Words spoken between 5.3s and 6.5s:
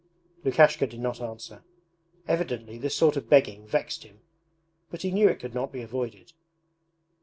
could not be avoided.